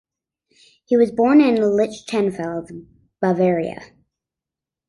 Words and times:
He 0.85 0.97
was 0.97 1.11
born 1.11 1.41
in 1.41 1.57
Lichtenfels, 1.57 2.71
Bavaria. 3.21 3.81